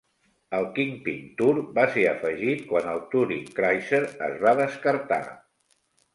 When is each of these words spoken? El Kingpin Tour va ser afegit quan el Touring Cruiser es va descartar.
El 0.59 0.63
Kingpin 0.77 1.19
Tour 1.41 1.59
va 1.75 1.83
ser 1.97 2.05
afegit 2.13 2.65
quan 2.73 2.89
el 2.95 3.03
Touring 3.13 3.45
Cruiser 3.61 4.01
es 4.31 4.43
va 4.47 4.57
descartar. 4.63 5.23